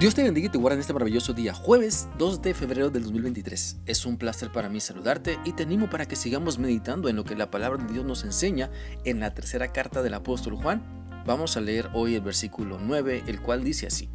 [0.00, 3.02] Dios te bendiga y te guarde en este maravilloso día, jueves 2 de febrero del
[3.02, 3.80] 2023.
[3.84, 7.24] Es un placer para mí saludarte y te animo para que sigamos meditando en lo
[7.24, 8.70] que la palabra de Dios nos enseña
[9.04, 10.82] en la tercera carta del apóstol Juan.
[11.26, 14.08] Vamos a leer hoy el versículo 9, el cual dice así.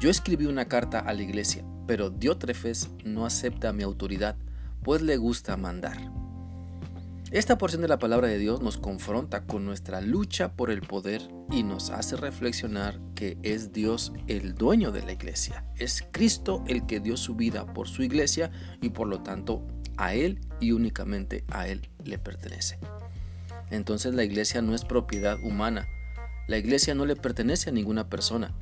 [0.00, 4.34] Yo escribí una carta a la iglesia, pero Diótrefes no acepta mi autoridad,
[4.82, 5.98] pues le gusta mandar.
[7.30, 11.22] Esta porción de la palabra de Dios nos confronta con nuestra lucha por el poder
[11.52, 15.64] y nos hace reflexionar que es Dios el dueño de la iglesia.
[15.76, 18.50] Es Cristo el que dio su vida por su iglesia
[18.82, 19.64] y por lo tanto
[19.96, 22.80] a Él y únicamente a Él le pertenece.
[23.70, 25.86] Entonces la iglesia no es propiedad humana.
[26.48, 28.56] La iglesia no le pertenece a ninguna persona.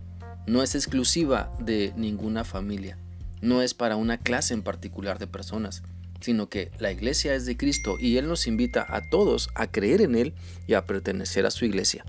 [0.47, 2.99] No es exclusiva de ninguna familia.
[3.41, 5.83] No es para una clase en particular de personas
[6.21, 10.03] sino que la iglesia es de Cristo y Él nos invita a todos a creer
[10.03, 10.35] en Él
[10.67, 12.05] y a pertenecer a su iglesia.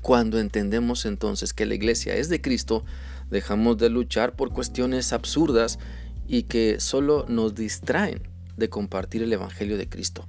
[0.00, 2.84] Cuando entendemos entonces que la iglesia es de Cristo,
[3.30, 5.78] dejamos de luchar por cuestiones absurdas
[6.28, 8.22] y que solo nos distraen
[8.56, 10.28] de compartir el Evangelio de Cristo.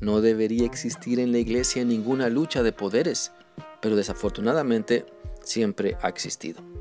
[0.00, 3.32] No debería existir en la iglesia ninguna lucha de poderes,
[3.80, 5.06] pero desafortunadamente
[5.44, 6.71] siempre ha existido.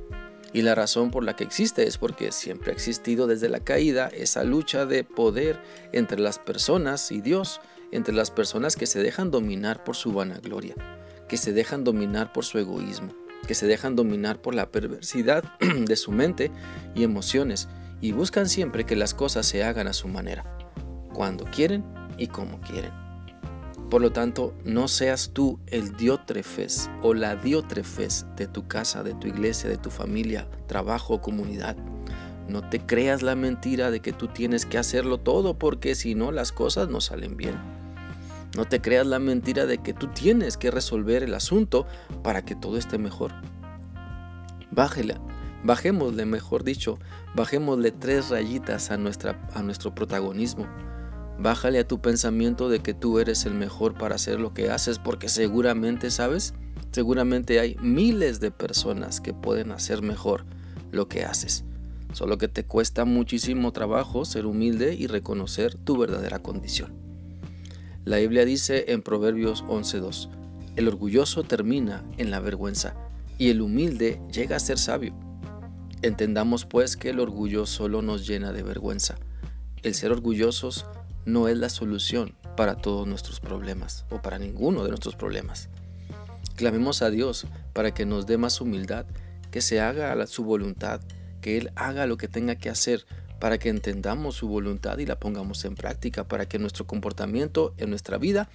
[0.53, 4.09] Y la razón por la que existe es porque siempre ha existido desde la caída
[4.09, 5.61] esa lucha de poder
[5.93, 10.75] entre las personas y Dios, entre las personas que se dejan dominar por su vanagloria,
[11.29, 13.13] que se dejan dominar por su egoísmo,
[13.47, 16.51] que se dejan dominar por la perversidad de su mente
[16.95, 17.69] y emociones
[18.01, 20.43] y buscan siempre que las cosas se hagan a su manera,
[21.13, 21.85] cuando quieren
[22.17, 23.00] y como quieren.
[23.91, 29.13] Por lo tanto, no seas tú el diótrefes o la diótrefes de tu casa, de
[29.15, 31.75] tu iglesia, de tu familia, trabajo o comunidad.
[32.47, 36.31] No te creas la mentira de que tú tienes que hacerlo todo porque si no
[36.31, 37.55] las cosas no salen bien.
[38.55, 41.85] No te creas la mentira de que tú tienes que resolver el asunto
[42.23, 43.33] para que todo esté mejor.
[44.71, 45.19] Bájela,
[45.65, 46.97] bajémosle, mejor dicho,
[47.35, 50.65] bajémosle tres rayitas a, nuestra, a nuestro protagonismo
[51.41, 54.99] Bájale a tu pensamiento de que tú eres el mejor para hacer lo que haces
[54.99, 56.53] porque seguramente, ¿sabes?
[56.91, 60.45] Seguramente hay miles de personas que pueden hacer mejor
[60.91, 61.63] lo que haces.
[62.13, 66.93] Solo que te cuesta muchísimo trabajo ser humilde y reconocer tu verdadera condición.
[68.05, 70.29] La Biblia dice en Proverbios 11.2,
[70.75, 72.93] el orgulloso termina en la vergüenza
[73.39, 75.15] y el humilde llega a ser sabio.
[76.03, 79.17] Entendamos pues que el orgullo solo nos llena de vergüenza.
[79.81, 80.85] El ser orgullosos
[81.25, 85.69] no es la solución para todos nuestros problemas o para ninguno de nuestros problemas.
[86.55, 89.05] Clamemos a Dios para que nos dé más humildad,
[89.49, 91.01] que se haga su voluntad,
[91.41, 93.05] que Él haga lo que tenga que hacer
[93.39, 97.89] para que entendamos su voluntad y la pongamos en práctica, para que nuestro comportamiento en
[97.89, 98.49] nuestra vida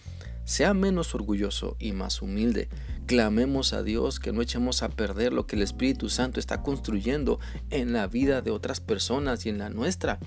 [0.45, 2.69] sea menos orgulloso y más humilde.
[3.07, 7.41] Clamemos a Dios que no echemos a perder lo que el Espíritu Santo está construyendo
[7.71, 10.21] en la vida de otras personas y en la nuestra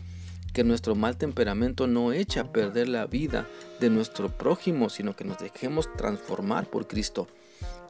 [0.54, 3.48] que nuestro mal temperamento no eche a perder la vida
[3.80, 7.28] de nuestro prójimo, sino que nos dejemos transformar por Cristo.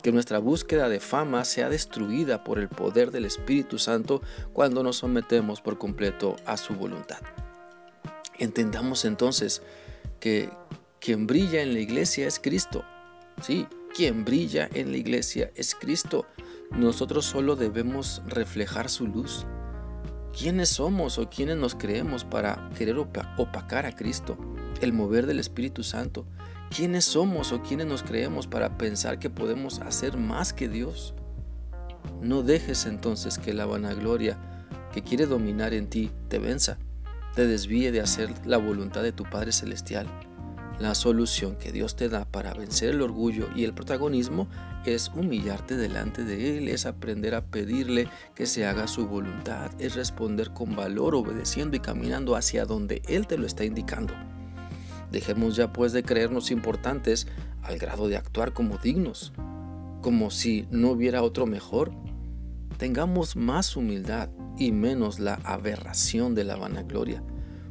[0.02, 4.22] Que nuestra búsqueda de fama sea destruida por el poder del Espíritu Santo
[4.54, 7.20] cuando nos sometemos por completo a su voluntad.
[8.38, 9.62] Entendamos entonces
[10.20, 10.50] que
[11.02, 12.84] quien brilla en la iglesia es Cristo.
[13.42, 16.26] Sí, quien brilla en la iglesia es Cristo.
[16.72, 19.46] Nosotros solo debemos reflejar su luz.
[20.38, 24.38] ¿Quiénes somos o quiénes nos creemos para querer opacar a Cristo?
[24.82, 26.26] El mover del Espíritu Santo.
[26.76, 31.16] ¿Quiénes somos o quiénes nos creemos para pensar que podemos hacer más que Dios?
[32.22, 34.38] No dejes entonces que la vanagloria
[34.94, 36.78] que quiere dominar en ti te venza,
[37.36, 40.08] te desvíe de hacer la voluntad de tu Padre Celestial.
[40.80, 44.48] La solución que Dios te da para vencer el orgullo y el protagonismo
[44.86, 49.96] es humillarte delante de Él, es aprender a pedirle que se haga su voluntad, es
[49.96, 54.14] responder con valor, obedeciendo y caminando hacia donde Él te lo está indicando.
[55.12, 57.28] Dejemos ya pues de creernos importantes
[57.62, 59.34] al grado de actuar como dignos,
[60.02, 61.92] como si no hubiera otro mejor.
[62.78, 67.22] Tengamos más humildad y menos la aberración de la vanagloria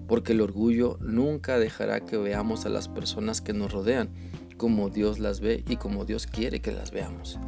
[0.08, 4.08] porque el orgullo nunca dejará que veamos a las personas que nos rodean
[4.56, 7.38] como Dios las ve y como Dios quiere que las veamos.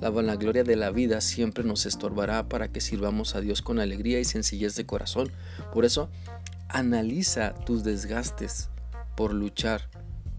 [0.00, 4.18] La vanagloria de la vida siempre nos estorbará para que sirvamos a Dios con alegría
[4.18, 5.30] y sencillez de corazón.
[5.74, 6.08] Por eso,
[6.68, 8.70] analiza tus desgastes
[9.14, 9.90] por luchar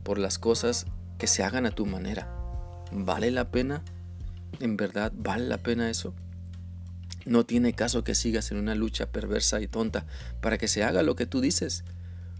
[0.03, 0.87] por las cosas
[1.19, 2.27] que se hagan a tu manera.
[2.91, 3.83] ¿Vale la pena?
[4.59, 6.15] ¿En verdad vale la pena eso?
[7.25, 10.06] No tiene caso que sigas en una lucha perversa y tonta
[10.41, 11.83] para que se haga lo que tú dices.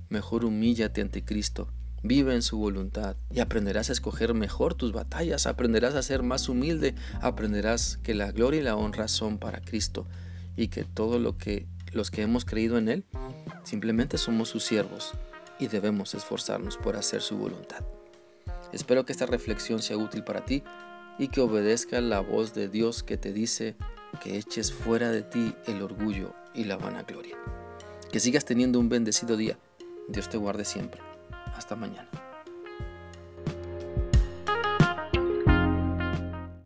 [0.10, 1.72] Mejor humíllate ante Cristo,
[2.04, 6.50] Vive en su voluntad y aprenderás a escoger mejor tus batallas, aprenderás a ser más
[6.50, 10.08] humilde, aprenderás que la gloria y la honra son para Cristo
[10.58, 13.06] y que todo lo que los que hemos creído en Él
[13.64, 15.12] simplemente somos sus siervos
[15.60, 17.86] y debemos esforzarnos por hacer su voluntad.
[18.74, 20.64] Espero que esta reflexión sea útil para ti
[21.20, 23.76] y que obedezca la voz de Dios que te dice
[24.20, 27.38] que eches fuera de ti el orgullo y la vanagloria.
[28.12, 29.58] Que sigas teniendo un bendecido día.
[30.08, 31.02] Dios te guarde siempre.
[31.56, 32.10] Hasta mañana.